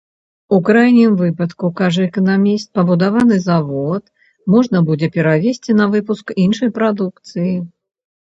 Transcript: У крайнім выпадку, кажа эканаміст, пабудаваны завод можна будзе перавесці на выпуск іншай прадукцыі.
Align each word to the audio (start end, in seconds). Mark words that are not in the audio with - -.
У 0.55 0.57
крайнім 0.67 1.11
выпадку, 1.17 1.65
кажа 1.81 2.01
эканаміст, 2.09 2.67
пабудаваны 2.79 3.37
завод 3.49 4.03
можна 4.55 4.77
будзе 4.89 5.07
перавесці 5.17 5.71
на 5.83 5.89
выпуск 5.97 6.25
іншай 6.45 6.69
прадукцыі. 6.79 7.53